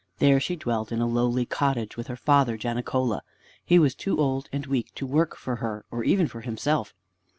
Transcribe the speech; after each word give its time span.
There 0.17 0.39
she 0.39 0.55
dwelt 0.55 0.91
in 0.91 0.99
a 0.99 1.05
lowly 1.05 1.45
cottage 1.45 1.95
with 1.95 2.07
her 2.07 2.15
father, 2.15 2.57
Janicola. 2.57 3.21
He 3.63 3.77
was 3.77 3.93
too 3.93 4.17
old 4.19 4.49
and 4.51 4.65
weak 4.65 4.95
to 4.95 5.05
work 5.05 5.37
for 5.37 5.57
her, 5.57 5.85
or 5.91 6.03
even 6.03 6.27
for 6.27 6.41
himself. 6.41 6.95